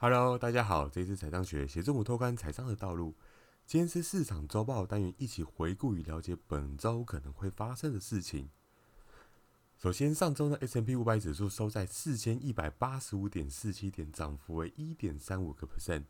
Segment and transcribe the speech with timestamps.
[0.00, 3.16] Hello，大家好，这次财商学协助我拓宽财商的道路。
[3.66, 8.48] 今天是市场周报单元，一起回顾与了解本周可能会发生的事情。
[9.76, 16.04] 首先，上周呢，S M P 五百指数收在四千一百八十五点四七点，涨幅为一点三五个 percent。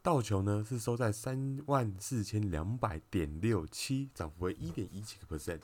[0.00, 5.60] 道琼呢是收在三万四千两百点六七，涨幅为一点一七个 percent。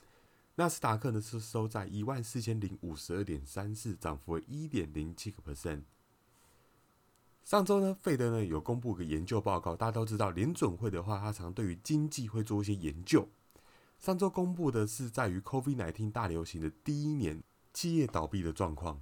[0.56, 5.84] 纳斯达克呢是收在一万四千零五十二点三四，涨幅为一点零七个 percent。
[7.46, 13.28] 上周呢，费德呢有公布个研究报告，大家都知道，联准会的话，它常对于经济会做一些研究。
[14.00, 17.40] 上周公布的是在于 COVID-19 大流行的第一年，
[17.72, 19.00] 企业倒闭的状况。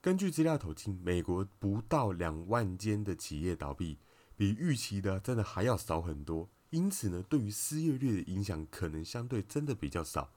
[0.00, 3.98] 根据资料统计，美国不到两万间的企业倒闭，
[4.34, 6.48] 比预期的真的还要少很多。
[6.70, 10.32] 因此呢，对于失业率的影响，可能相对真的比较少。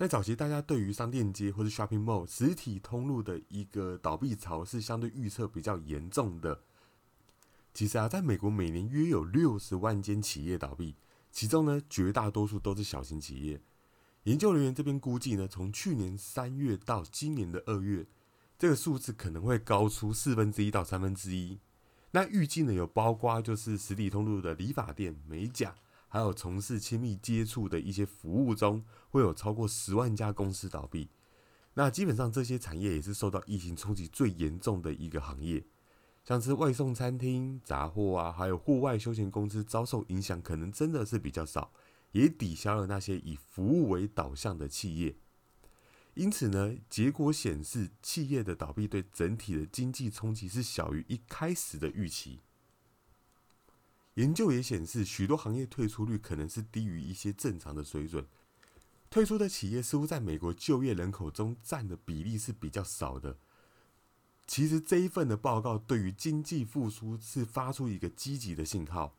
[0.00, 6.58] 在早期，大家对于商店街或者 shopping mall 实体通路的一个倒闭潮是相对预测比较严重的。
[7.74, 10.94] 其实啊，在美国每年约有六十万间企业倒闭，
[11.30, 13.60] 其中呢绝大多数都是小型企业。
[14.22, 18.06] 研究人员这边估计呢，从去年三月到今年的二月，
[18.58, 21.58] 这个数字可能会高出四分之一到三分之一。
[22.12, 25.74] 那预计呢有包括就是实体通路的理发店、美甲。
[26.12, 31.08] 还有从事亲密接触的一些服务中，会有超过十万家公司倒闭。
[31.74, 35.64] 那基本上这些产业也是受到疫情冲击最严重的一个行业，
[36.24, 41.72] 像是外送餐厅、杂货啊，还有户外休闲公司遭受影响，可能真的是比较少，
[42.10, 45.14] 也抵消了那些以服务为导向的企业。
[46.14, 52.40] 因此呢，结果显示企业的倒闭对整体的经济冲击是小于一开始的预期。
[54.14, 58.26] 研究也显示，许多行业退出率可能是低于一些正常的水准。
[59.08, 63.38] 退出的企业似乎在美国就业人口中占的比例是比较少的。
[64.46, 69.16] 其实这一份的报告对于经济复苏是发出一个积极的信号。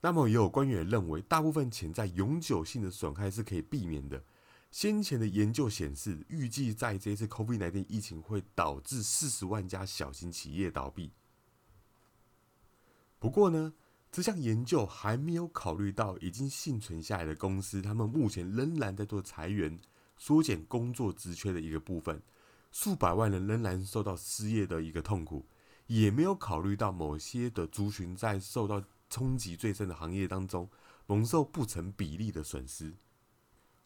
[0.00, 4.24] 那么也有官员认为，大部分潜在永久性的损害是可以避免的。
[4.70, 11.12] 先前的研究显示，预计在这次 COVID-19 疫情会导致四十万家小型企业倒闭。
[13.18, 13.74] 不过呢？
[14.12, 19.80] 这项研究还没有考虑到已经幸存下来的公司，他们目前仍然在做裁员、
[20.18, 22.20] 缩减工作职缺的一个部分，
[22.70, 25.46] 数百万人仍然受到失业的一个痛苦，
[25.86, 30.68] 也没有考虑到某些的族群在受到冲击最深的行业当中
[31.06, 32.92] 蒙受不成比例的损失。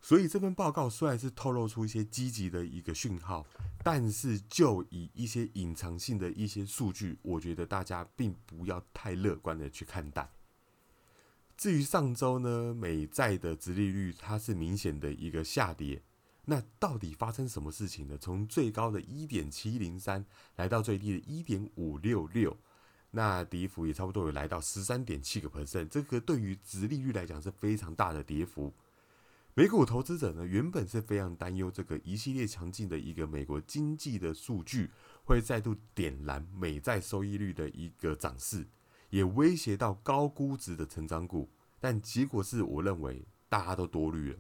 [0.07, 3.45] 所以这份报告虽然是透露出一些积极的一个讯号，
[3.83, 10.31] 但是就以一些隐藏性的一些数据，我觉得大家并不要太乐观的去看待。
[11.57, 16.01] 至于上周呢，美债的殖利率它是明显的一个下跌，
[16.45, 18.17] 那到底发生什么事情呢？
[18.17, 20.25] 从最高的一点七零三
[20.55, 22.57] 来到最低的一点五六六，
[23.11, 28.73] 那跌幅也差不多有来到十三点七个 percent，这个对于殖利率来讲是非常大的跌幅。
[29.59, 34.91] 美股投资者呢，原本是非常担忧这个一系列强劲的一个美国经济的数据
[35.25, 38.69] 会再度点燃美债收益率的一个涨势，
[39.09, 41.51] 也威胁到高估值的成长股。
[41.81, 44.39] 但结果是我认为大家都多虑了。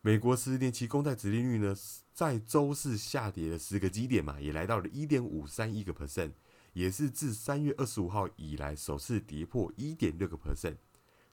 [0.00, 1.72] 美国十年期公债殖利率呢，
[2.12, 6.32] 在周四下跌了十个基点嘛，也来到了一点五三一个 percent，
[6.72, 10.78] 也是自三月二十五号以来首次跌破一点六个 percent。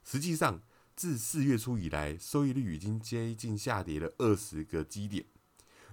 [0.04, 0.62] 实际上。
[1.02, 5.24] 自四月初以来，收益率已经接近下跌了二十个基点，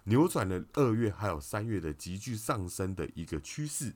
[0.03, 3.95] 扭转了二月还有三月的急剧上升的一个趋势。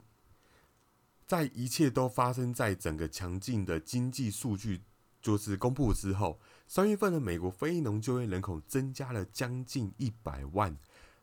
[1.28, 4.82] 在一切都发生在整个强劲的经济数据
[5.22, 10.76] 就是公布之后，三月份的美国非农就业人口增加了将近一百万，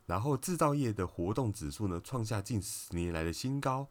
[0.06, 3.88] 然后制造业的活动指数呢创下近十年来的新高，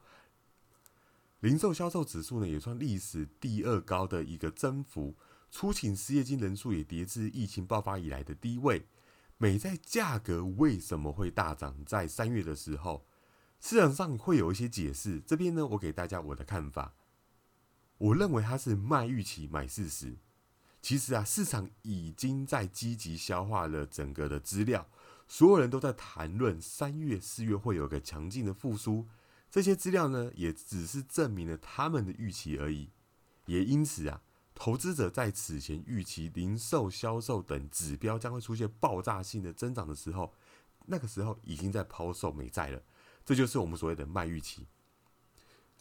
[1.41, 5.17] 零售销售指数呢也创历史第二高的一个增幅。
[5.51, 8.87] 出勤失业金人数也跌至疫情爆发以来的低位。
[9.37, 11.83] 美债价格为什么会大涨？
[11.85, 13.05] 在三月的时候，
[13.61, 15.21] 市场上会有一些解释。
[15.21, 16.93] 这边呢，我给大家我的看法。
[17.97, 20.17] 我认为它是卖预期买事实。
[20.81, 24.89] 其实啊，市场已经在积极消化了整个的资料，
[25.27, 29.07] 所有人都在谈论三月、四月会有个强劲的复苏。
[29.49, 32.89] 这些资料呢，也只是证明了他们的预期而已。
[33.45, 34.21] 也因此啊。
[34.59, 40.33] 投资者在此前预期零售销售等指标将会出现爆炸性的增长的时候，
[40.85, 42.83] 那个时候已经在抛售美债了，
[43.25, 44.67] 这就是我们所谓的卖预期。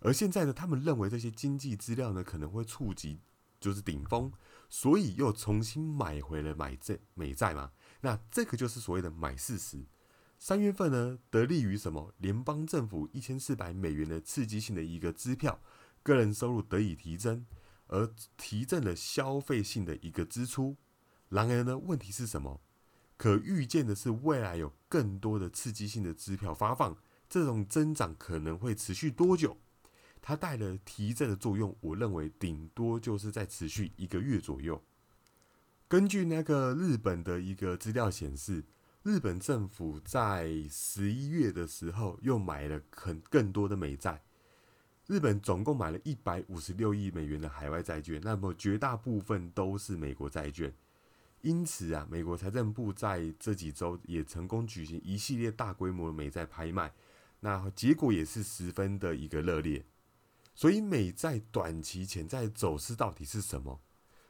[0.00, 3.18] 而现在呢，他们认为这些经济资料呢可能会触及
[3.58, 4.30] 就是顶峰，
[4.68, 7.72] 所以又重新买回了买债美债嘛。
[8.02, 9.84] 那这个就是所谓的买事实。
[10.38, 12.14] 三月份呢，得利于什么？
[12.18, 15.60] 联邦政府一千四百美元的刺激性的一个支票，
[16.04, 17.44] 个人收入得以提升，
[17.88, 20.76] 而提振了消费性的一个支出。
[21.28, 22.60] 然而呢，问题是什么？
[23.16, 26.96] 可预见的是，未来有更多的刺激性的支票发放，
[27.28, 29.56] 这种增长可能会持续多久？
[30.22, 34.82] 它带了提振的作用，我认为顶多就是在持续一个月左右。
[35.88, 38.64] 根据那个日本的一个资料显示。
[39.04, 44.22] 日本政府在十一月的时候又买了很更多的美债，
[45.08, 50.70] 日本总共买了一百五十六亿美元的海外债券，那么绝大部分都是美国债券。
[51.40, 56.92] 因此啊，美国财政部在这几周也成功举行一系列大规模的美债拍卖，
[57.40, 59.82] 那结果也是十分的一个热烈。
[60.54, 63.80] 所以美债短期潜在走势到底是什么？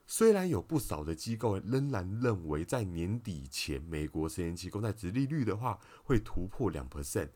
[0.06, 7.30] 虽然有不少的机构仍然认为，在年底前，美国十年期公债殖利率的话会突破两 percent，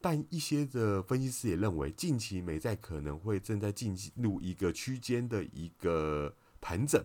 [0.00, 7.04] 但一些的分析师也认为，近期美债可能会正在进入一个区间的一个盘整，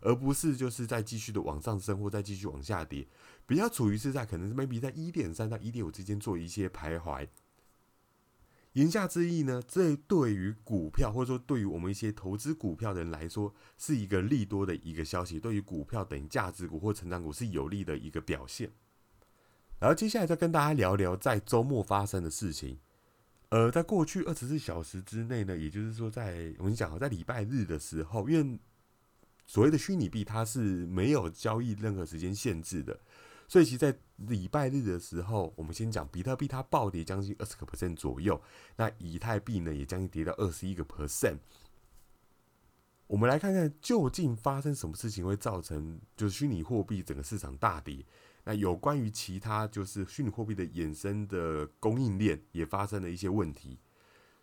[0.00, 3.06] 而不是就是在继续的往上升或再继续往下跌，
[3.46, 7.28] 比较处于是在可能是 maybe 在一点三到一点五之间做一些徘徊。
[8.72, 15.38] 言下之意呢，这对于股票或者说对于我们一些投资股票的人来说，是一个利多的一个消息。
[15.38, 18.72] 对于股票等价值股或成长股是有利的一个表现。
[19.82, 22.78] 然后接下来再跟大家聊聊在周末发生的事情。
[23.48, 28.60] 呃，在过去二十四小时之内呢，也就是说在我们讲在礼拜日的时候，因为
[29.44, 32.96] 所谓的虚拟币它是没有交易任何时间限制的。
[33.48, 38.40] 所以，其实在礼拜日的时候，我们先讲比特币，它暴跌将近二十个 percent 左右。
[38.76, 41.38] 那以太币呢，也将近跌到二十一个 percent。
[43.12, 48.02] 我们来看看究竟发生什么事情会造成就是虚拟货币整个市场大跌。
[48.44, 53.78] 那有关于其他就是虚拟货币的衍生的供应链也发生了一些问题。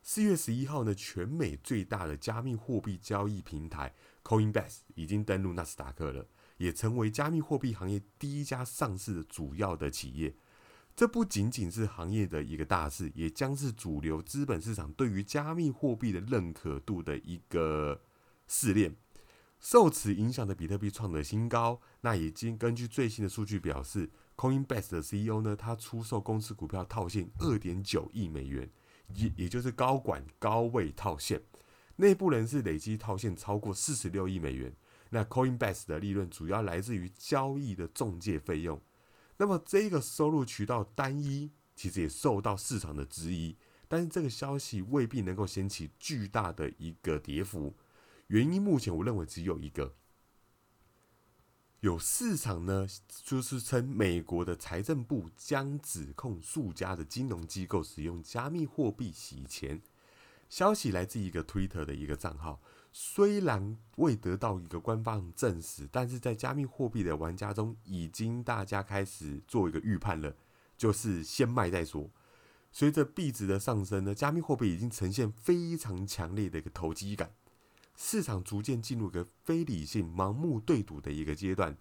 [0.04, 3.92] 四月十一号呢，全美最大的加密货币交易平台
[4.24, 6.28] Coinbase 已经登陆纳斯达克了。
[6.58, 10.36] 也成为加密货币行业第一家上市的主要的企业，
[10.96, 18.00] 这不仅仅是行业的一个大事，也将是主流资本市场对于加密货币的认可度的一个
[18.50, 18.98] 试炼。
[19.62, 21.80] 受此影响的比特币创了新高。
[22.02, 28.70] 那已经根据最新的数据表示，Coinbase 的 CEO 呢，他出售公司股票套现二点九亿美元，
[29.14, 31.42] 也也就是高管高位套现，
[31.98, 34.74] 内部人士累计套现超过四十六亿美元。
[35.10, 38.80] 那 Coinbase 的利润主要来自于交易的中介费用，
[39.38, 43.58] 那么这个收入渠道单一，其实也受到市场的质疑。
[43.90, 47.76] 但是这个消息未必能够掀起巨大的一个跌幅，
[48.30, 49.96] 原因目前我认为只有一个，
[51.80, 52.88] 有市场呢
[53.24, 59.82] 就是称美国的财政部将指控数家的金融机构使用加密货币洗钱。
[60.48, 62.62] 消息来自一个 Twitter 的一个账号。
[62.92, 70.36] 虽然未得到一个官方证实，但是在加密货币的玩家中，已经大家开始做一个预判了，
[70.78, 72.12] 就是先卖再说。
[72.72, 77.32] 随着币值的上升呢，加密货币已经呈现非常强烈的一个投机感，
[78.02, 81.78] 市场逐渐进入一个非理性、盲目对赌的一个阶段。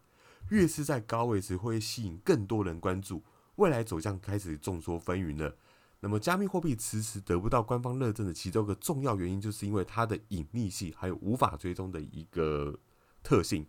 [0.51, 3.23] 越是在高位时，会吸引更多人关注，
[3.55, 5.55] 未来走向开始众说纷纭了。
[6.01, 12.77] 那么，加密货币迟迟得不到官方认证的其中一个重要原因，就是因为它的隐匿性还有无法追踪的一个
[13.23, 13.65] 特性。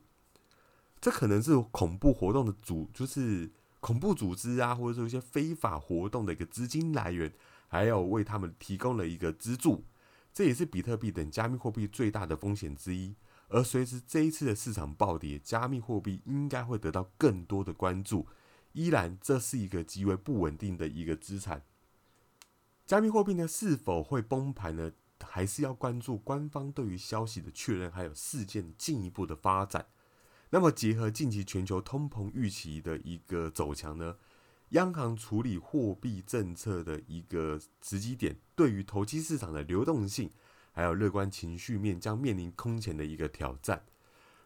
[1.00, 7.32] 这可能是恐怖活动的组，就是恐怖组织啊，或者说一些非法活动的一个资金来源，
[7.68, 9.86] 还有为他们提供了一个资助。
[10.34, 13.16] 这也是比特币等加密货币最大的风险之一。
[13.48, 18.28] 而随着这一次的市场暴跌，加密货币应该会得到更多的关注。
[18.74, 21.64] 依然，这是一个极为不稳定的一个资产。
[22.86, 24.92] 加密货币呢是否会崩盘呢？
[25.22, 29.88] 还是要关注官方对于消息的确认，还有事件进一步的发展。
[30.52, 34.16] 那么结合近期全球通膨预期的一个走强呢，
[34.70, 40.30] 央行处理货币政策的一个时机点，对于投机市场的流动性
[40.72, 43.84] 还有乐观情绪面将面临空前的一个挑战。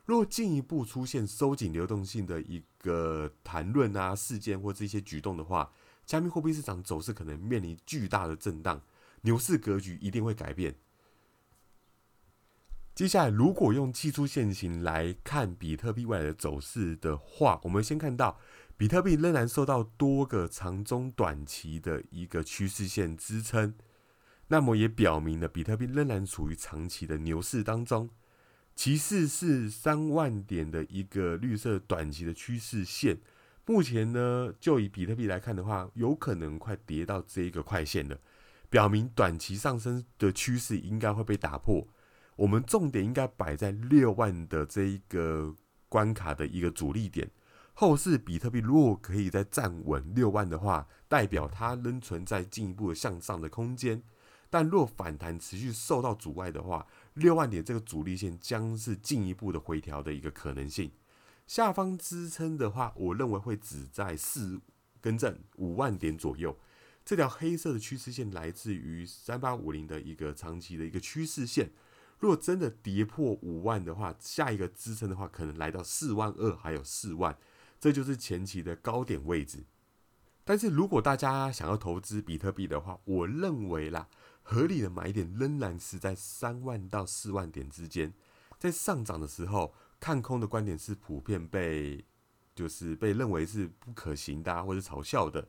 [0.05, 5.71] 若进一步出现收紧流动性的一个谈论啊事件或这些举动的话，
[6.05, 8.81] 加密货币市场走势可能面临巨大的震荡，
[9.21, 10.75] 牛市格局一定会改变。
[12.93, 18.37] 接下来，如果用技术线型来看比特币未来的走势的话，我们先看到
[18.75, 23.75] 比特币仍然受到多个长中短期的一个趋势线支撑，
[24.47, 28.09] 那么也表明了比特币仍然处于长期的牛市当中。
[28.75, 33.19] 其次是三万点的一个绿色短期的趋势线。
[33.65, 38.19] 目前呢，就以比特币来看的话，有可能快跌到这一个快线了，
[38.69, 41.87] 表明短期上升的趋势应该会被打破。
[42.35, 45.55] 我们重点应该摆在六万的这一个
[45.87, 47.29] 关卡的一个阻力点。
[47.73, 54.03] 后市比特币如果可以再站稳六万的话，代表它仍存在进一步的向上的空间。
[54.49, 60.91] 但若反弹持续受到阻碍的话，六万点这个阻力线将是进一步的回调的一个可能性。
[61.47, 64.61] 下方支撑的话，我认为会只在四
[65.01, 66.55] 更正五万点左右。
[67.03, 71.71] 这条黑色的趋势线来自于三八五零的一个长期的一个趋势线。
[72.19, 77.37] 若真的跌破五万的话，下一个支撑的话，可能来到四万二，还有四万，
[77.83, 79.65] 这就是前期的高点位置。
[80.45, 84.07] 但是如果大家想要投资比特币的话，我认为啦。
[84.41, 88.13] 合理的买点仍然是在三万到四万点之间，
[88.57, 92.05] 在上涨的时候，看空的观点是普遍被
[92.55, 95.45] 就是被认为是不可行的或者嘲笑的。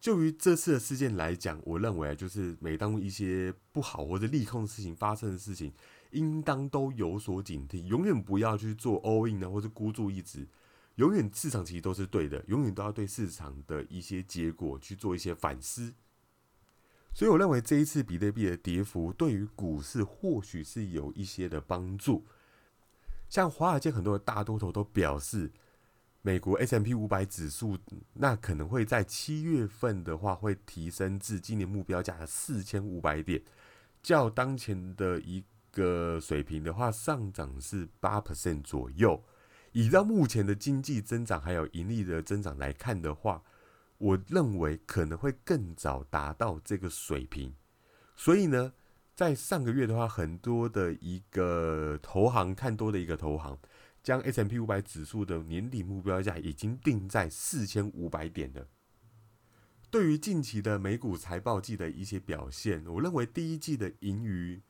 [0.00, 5.72] 就于这次的事件来讲，我认为就是每当一些不好或者利空的事情发生的事情，
[6.10, 10.48] 应当都有所警惕，永远不要去做 all in 啊，或者孤注一掷。
[10.96, 15.92] 永远市场其实都是对的，永远都要对市场的一些结果去做一些反思。
[17.12, 22.24] 所以我认为这一次比特币的跌幅对于股市或许是有一些的帮助。
[23.28, 25.50] 像华尔街很多的大多头都表示，
[26.22, 27.76] 美国 S M P 五百指数
[28.12, 33.42] 那可能会在七月份的话会提升至今年目标价的四千五百点，
[34.02, 39.20] 较当前的一个水平的话上涨是八 percent 左右。
[39.74, 43.42] 以到目前的经济增长还有盈利的增长来看的话，
[43.98, 47.52] 我认为可能会更早达到这个水平，
[48.14, 48.72] 所以呢，
[49.16, 53.58] 在上个月的话，很多的一个投行看多的一个投行，
[54.00, 58.68] 将 S M P 五百指数的年底目标价已经定在四千五百点了。
[59.90, 64.62] 对于近期的美股财报季的一些表现，我认为第一季的盈余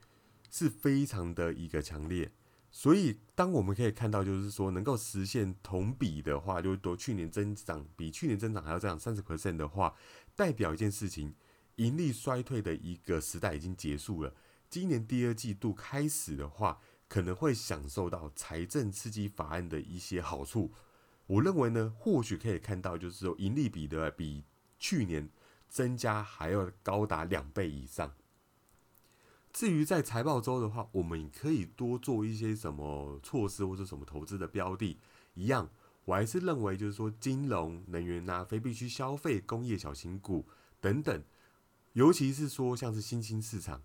[0.51, 2.33] 是非常的一个强烈。
[2.77, 9.95] 所以，当我们可以看到，就是说能够实现同比的话，就多去年增长比去年增长还要这样三十 percent 的话，
[10.35, 11.33] 代表一件事情，
[11.77, 14.35] 盈利衰退的一个时代已经结束了。
[14.69, 20.73] 今年第二季度开始的话，可能会享受到财政刺激法案的一些好处。
[21.29, 24.43] 我认为呢，或许可以看到，就是说盈利比的比
[24.81, 25.31] 去年
[25.69, 28.13] 增加还要高达两倍以上。
[29.55, 34.99] 至于在财报周的话，我们可以多做一些什么措施或者什么投资的标的，
[35.35, 35.71] 一样，
[36.07, 40.45] 我还是认为就是说金融、能源呐、非必需消费、工业小型股
[40.81, 41.23] 等等，
[41.93, 43.81] 尤其是说像是新兴市场，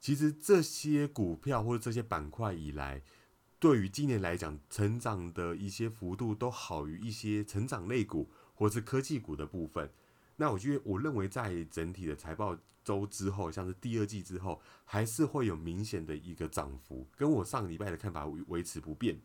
[0.00, 3.00] 其实这些股票或者这些板块以来，
[3.60, 9.88] 对于今年来讲，成长的一些幅度都好于一些成长类股或是科技股的部分。
[10.42, 19.20] 那我觉得，我认为在整体的财报周之后，像是第二季之后，还是会有明显的一个涨幅，跟我上个礼拜的看法维持不变。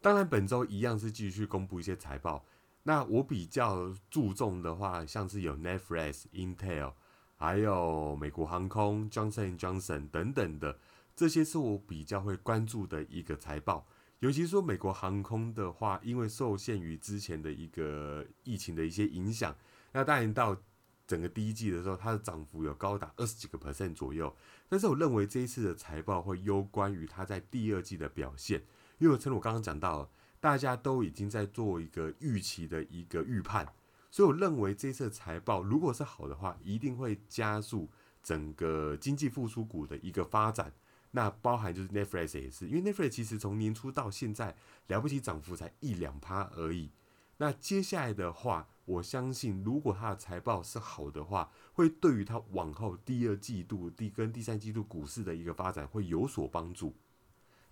[0.00, 2.44] 当然，本周一样是继续公布一些财报。
[2.84, 6.92] 那我比较注重的话，像是有 Netflix、Intel，
[7.34, 10.78] 还有美国航空、Johnson Johnson 等等的，
[11.16, 13.84] 这些是我比较会关注的一个财报。
[14.20, 19.52] 尤其说美国航空的话，因为受限于之前的一个疫情的一些影响。
[19.94, 20.60] 那当然到
[21.06, 24.34] 整个第一季的时候，它的涨幅有高达二十几个 percent 左右。
[24.68, 28.62] 但是我认为这一次的财报会攸关于它在第二季的表现，
[28.98, 30.10] 因为正如我刚刚讲到，
[30.40, 33.72] 大家都已经在做一个预期的一个预判，
[34.10, 37.88] 所以我认为这次财报如果是好的话，一定会加速
[38.22, 40.72] 整个经济复苏股的一个发展。
[41.12, 44.56] 那包含就是 Netflix 也是，因为 Netflix 其实从年初到现在
[44.88, 46.90] 了不起涨幅才一两趴而已。
[47.36, 56.94] 那接下来的话，我相信，如果它的财报是好的话，会对于它往后第二季度、第跟第三季度股市的一个发展会有所帮助。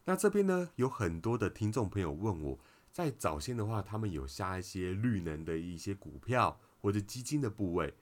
[0.05, 2.59] 那这边呢，有很多的听众朋友问我，
[2.91, 7.95] 在早先的话，他们有下一些绿能的一些股票或者基金的部位。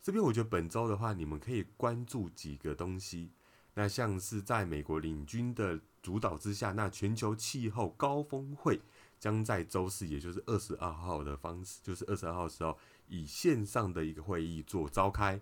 [0.00, 3.32] 这边我觉得本周的话，你们可以关注几个东西。
[3.74, 8.80] 那像是在美国领军的主导之下，那全球气候高峰会。
[9.18, 15.40] 将在周四，也就是二十二号的方式，就是二十二号的时候，以线上的一个会议做召开。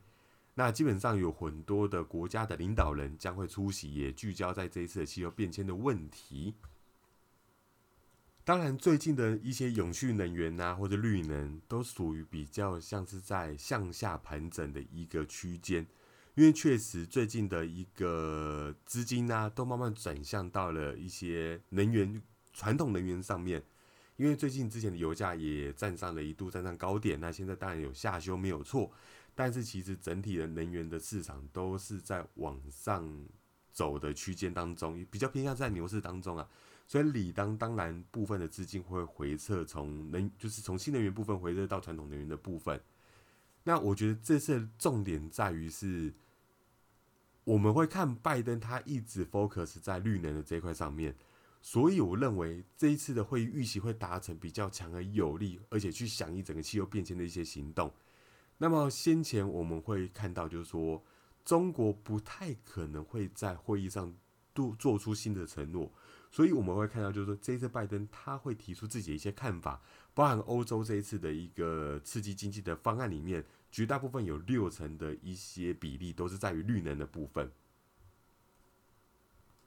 [0.54, 6.54] 那基本上有很多的国家的领导人将会出席，也聚焦在这一次的气候变迁的问题。
[8.42, 15.86] 当然，最近的一些永续能源呐，或者绿能，都属于比较像是在向下盘整的一个区间，
[16.36, 22.22] 因为确实最近的一个资金呢，都慢慢转向到了一些能源。
[22.56, 23.62] 传统能源上面，
[24.16, 28.90] 因为最近之前的油价也站上了一度站上高点，那现在当然有下修没有错，
[29.34, 33.06] 但是其实整体的能源的市场都是在往上
[33.70, 36.48] 走的区间当中，比较偏向在牛市当中啊，
[36.86, 42.80] 所以理当当然部分的资金会回撤，从能就是从新能源部分回撤到传统能源的部分。
[43.64, 46.14] 那我觉得这次重点在于是，
[47.44, 51.14] 我们会看拜登他一直 focus 在绿能的这一块上面。
[51.66, 57.92] 所以我认为这一次的会议预期会达成比较强而有力，而且去响应整个气候变迁的一些行动。
[58.58, 61.04] 那么先前我们会看到，就是说
[61.44, 64.14] 中国不太可能会在会议上
[64.54, 65.92] 做做出新的承诺，
[66.30, 69.82] 所以我们会看到，就是说这一次拜登他会提出自己的一些看法，
[70.14, 77.50] 包含欧洲这一次的一个刺激经济的方案里面，绝大部分有六成的一些比例都是在于绿能的部分。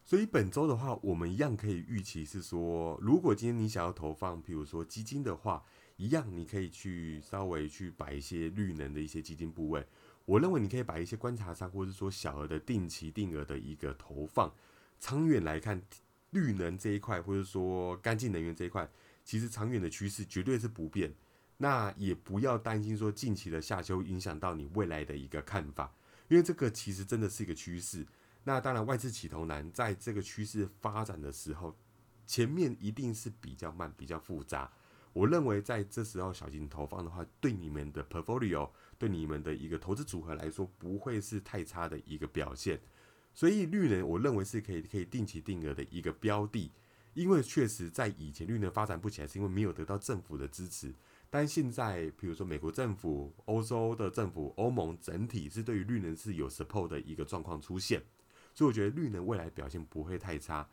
[0.09, 5.63] 所以本周的话，我们一样可以预期是说，如果今天你想要投放，比如说基金的话，
[5.97, 9.85] 一样你可以去稍微去摆一些绿能的一些基金部位。
[10.25, 14.51] 我认为你可以把一些观察商，或者说小额的定期定额的一个投放。
[14.99, 15.79] 长远来看，
[16.31, 18.89] 绿能这一块，或者说干净能源这一块，
[19.23, 21.13] 其实长远的趋势绝对是不变。
[21.57, 25.93] 那也不要担心说近期的下修影响到你未来的一个看法，
[26.29, 28.03] 因为这个其实真的是一个趋势。
[28.49, 31.77] 那当然，外资起头难，在这个趋势发展的时候，
[32.25, 34.73] 前面一定是比较慢、比较复杂。
[35.13, 42.81] 我认为在这时候小型投放的话，对你们的 portfolio，对你们的一个投资组合来说，不会是太差的一个表现。
[43.35, 46.71] 所以绿能，我认为是可以可以定期定额的一个标的，
[47.13, 50.91] 因为确实在以前绿能发展不起来，是因为没有得到政府的支持。
[51.29, 58.01] 但现在，比如说美国政府、欧洲的政府、欧盟整体是对于绿能是有 support 的一个状况出现。
[58.59, 60.67] 所以我觉得绿能未来表现不会太差。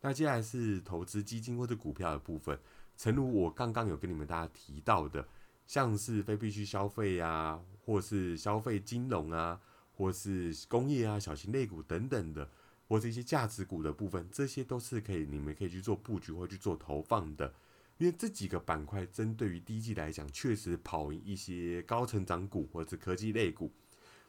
[0.00, 2.56] 那接下来是投资基金或者股票的部分，
[2.96, 5.26] 诚如我刚刚有跟你们大家提到的，
[5.66, 9.60] 像是非必需消费啊，或是消费金融啊，
[9.96, 12.48] 或是工业啊、小型类股等等的，
[12.86, 17.52] 或者一些价值股的部分，这些都是可以你们可以去做布局或去做投放的。
[17.98, 23.72] 因为这几个板块针对于第一季来讲，确实跑赢一些高成长股或者科技类股。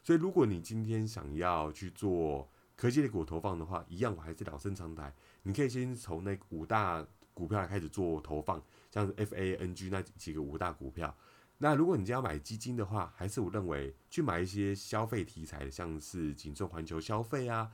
[0.02, 5.14] 所以如果你今天想要去做，科技类股投放的话，一样我还是老生常谈。
[5.44, 11.16] 你可以先从那五大股票来开始做投放，像 FANG 那几个五大股票。
[11.58, 17.70] 那如果你要买基金的话，还是我认为去买一些消费题材的，像是紧凑环球消费啊，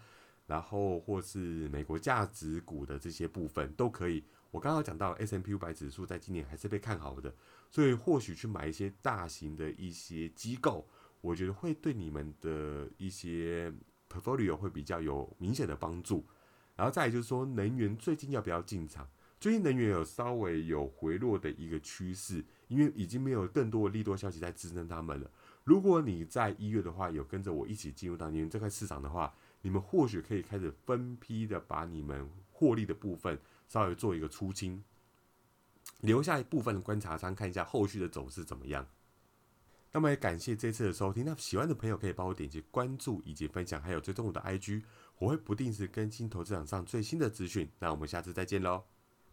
[0.47, 4.23] 然后或是美国价值股的这些部分都可以。
[4.51, 7.35] 我刚刚讲到 S M P 五百指数在今年还是被看好的，
[7.71, 10.87] 所以或许去买一些大型的一些机构，
[11.23, 13.73] 我觉得会对你们的一些。
[14.11, 16.25] Portfolio 会比较有明显的帮助，
[16.75, 19.09] 然后再就是说，能源最近要不要进场？
[19.39, 25.31] 最近能源有稍微有回落的一个趋势，因为已经没有更多的利多消息在支撑他们了。
[25.65, 34.85] 如果你在一月的话有跟着我一起进入到能源这块市场的话，你们或许可以开始分批的把你们获利的部分稍微做一个出清，
[36.01, 38.87] 留下一部分的观察商看一下后续的走势怎么样。
[39.93, 41.25] 那么也感谢这次的收听。
[41.25, 44.83] 那喜欢的朋友可以帮我点击关注以及分享，还有追踪我的 IG，
[45.19, 47.71] 我会不定时更新投资场上最新的资讯。
[47.79, 49.00] 那我们下次再见喽。